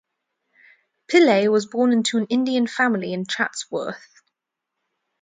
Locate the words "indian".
2.25-2.65